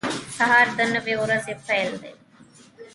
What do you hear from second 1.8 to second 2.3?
دی.